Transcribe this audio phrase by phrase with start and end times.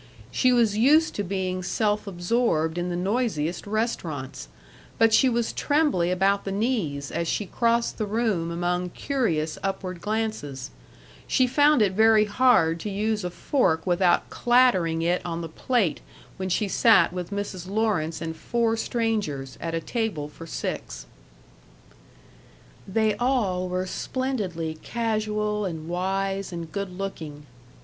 [0.31, 4.47] She was used to being self absorbed in the noisiest restaurants,
[4.97, 10.01] but she was trembly about the knees as she crossed the room among curious upward
[10.01, 10.71] glances;
[11.27, 16.01] she found it very hard to use a fork without clattering it on the plate
[16.37, 17.67] when she sat with Mrs.
[17.69, 21.05] Lawrence and four strangers, at a table for six.
[22.87, 27.45] They all were splendidly casual and wise and good looking.